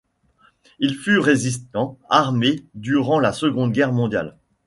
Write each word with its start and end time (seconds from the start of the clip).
Il 0.79 0.95
fut 0.95 1.19
résistant 1.19 1.99
armé 2.09 2.65
durant 2.73 3.19
la 3.19 3.33
Seconde 3.33 3.71
Guerre 3.71 3.93
mondiale. 3.93 4.35